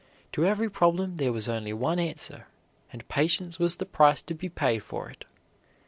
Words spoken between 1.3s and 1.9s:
was only